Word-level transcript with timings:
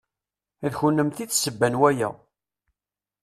D 0.69 0.73
kennemti 0.77 1.21
i 1.23 1.25
d 1.29 1.31
ssebba 1.33 1.67
n 1.71 1.79
waya. 1.79 2.09